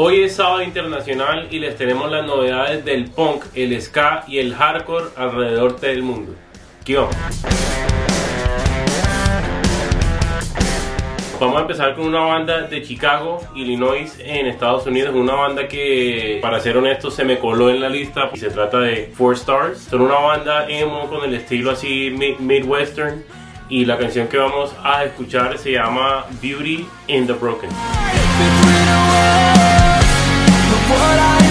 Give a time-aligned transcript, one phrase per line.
[0.00, 4.54] Hoy es sábado internacional y les tenemos las novedades del punk, el ska y el
[4.54, 6.36] hardcore alrededor del mundo.
[6.80, 7.16] Aquí vamos.
[11.40, 15.16] Vamos a empezar con una banda de Chicago, Illinois, en Estados Unidos.
[15.16, 18.30] Una banda que, para ser honesto, se me coló en la lista.
[18.32, 19.80] Y se trata de Four Stars.
[19.90, 23.24] Son una banda emo con el estilo así midwestern.
[23.68, 27.70] Y la canción que vamos a escuchar se llama Beauty in the Broken.
[30.70, 31.47] what I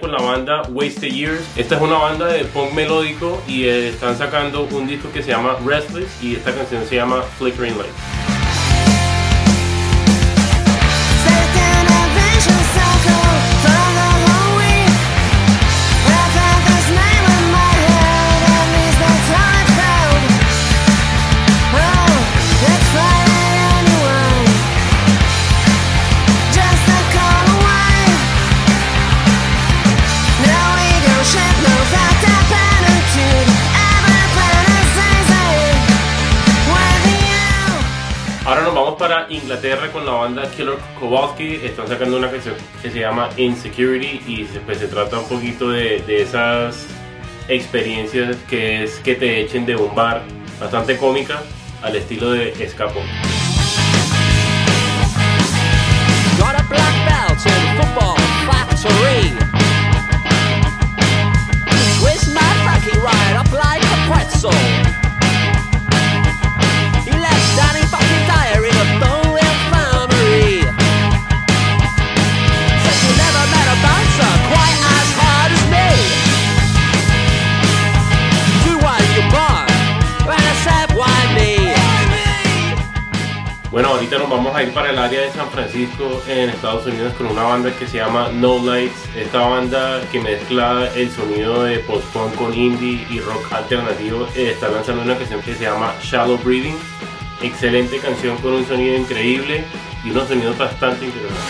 [0.00, 1.42] con la banda Wasted Years.
[1.56, 5.30] Esta es una banda de punk melódico y eh, están sacando un disco que se
[5.30, 8.23] llama Restless y esta canción se llama Flickering Lights.
[39.28, 41.60] Inglaterra con la banda Killer Kowalski.
[41.62, 46.00] Están sacando una canción que se llama Insecurity y pues, se trata un poquito de,
[46.06, 46.86] de esas
[47.48, 50.22] experiencias que es que te echen de un bar
[50.60, 51.42] bastante cómica
[51.82, 53.00] al estilo de Escapo.
[84.04, 87.26] Ahorita nos vamos a ir para el área de San Francisco en Estados Unidos con
[87.28, 89.16] una banda que se llama No Lights.
[89.16, 94.68] Esta banda que mezcla el sonido de post-punk con indie y rock alternativo eh, está
[94.68, 96.76] lanzando una canción que se llama Shallow Breathing.
[97.42, 99.64] Excelente canción con un sonido increíble
[100.04, 101.44] y unos sonidos bastante interesantes.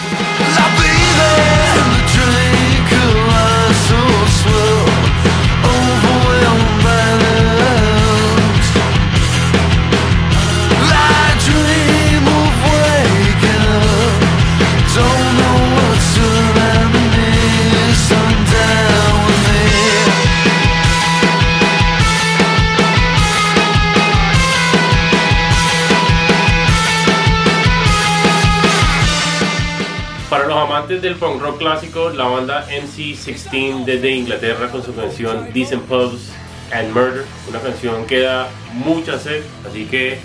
[30.42, 36.32] Amantes del punk rock clásico, la banda MC16 desde Inglaterra con su canción Decent Pubs
[36.72, 40.18] and Murder, una canción que da mucha sed, así que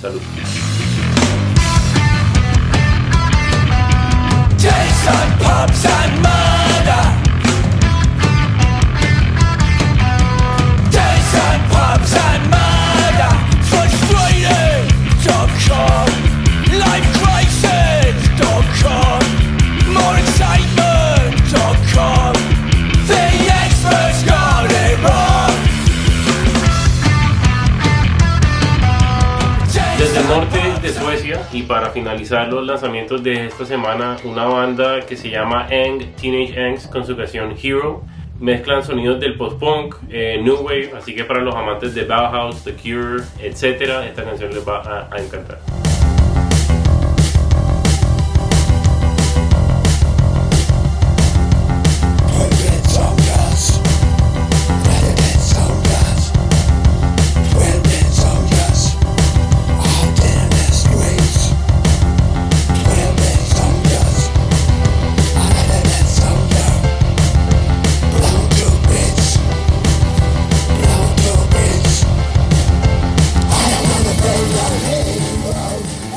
[0.00, 0.20] salud.
[30.28, 35.30] Norte de Suecia y para finalizar los lanzamientos de esta semana una banda que se
[35.30, 38.02] llama Ang, Teenage Angst con su canción Hero
[38.38, 42.74] mezclan sonidos del post-punk, eh, new wave, así que para los amantes de Bauhaus, The
[42.74, 45.60] Cure, etc., esta canción les va a encantar.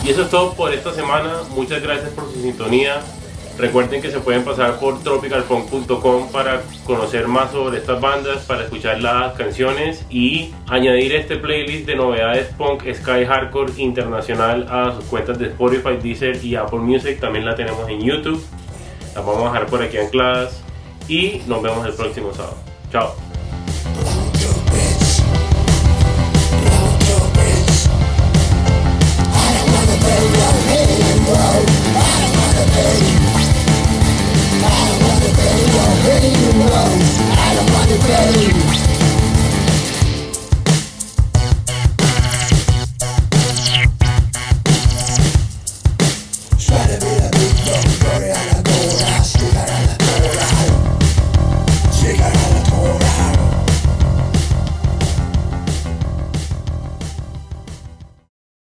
[0.08, 1.42] Y eso es todo por esta semana.
[1.54, 3.02] Muchas gracias por su sintonía.
[3.58, 9.02] Recuerden que se pueden pasar por tropicalpunk.com para conocer más sobre estas bandas, para escuchar
[9.02, 15.40] las canciones y añadir este playlist de novedades punk, sky, hardcore internacional a sus cuentas
[15.40, 17.20] de Spotify, Deezer y Apple Music.
[17.20, 18.42] También la tenemos en YouTube.
[19.14, 20.64] Las vamos a dejar por aquí ancladas.
[21.10, 22.56] y nos vemos el próximo sábado.
[22.94, 23.27] Chao.